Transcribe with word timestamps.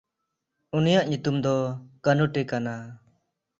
ᱩᱱᱤᱭᱟᱜ 0.77 1.05
ᱧᱩᱛᱩᱢ 1.09 1.35
ᱫᱚ 1.45 1.55
ᱠᱟᱱᱩᱴᱮ 2.03 2.41
ᱠᱟᱱᱟ᱾ 2.49 2.73